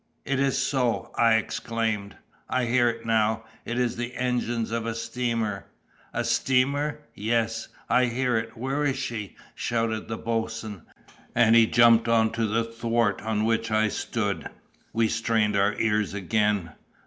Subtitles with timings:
[0.25, 2.15] "It is so!" I exclaimed.
[2.49, 3.43] "I hear it now!
[3.65, 5.67] it is the engines of a steamer."
[6.11, 7.01] "A steamer?
[7.13, 7.67] Yes!
[7.87, 8.57] I hear it!
[8.57, 10.81] where is she?" shouted the boatswain,
[11.35, 14.49] and he jumped on to the thwart on which I stood.
[14.91, 16.71] We strained our ears again.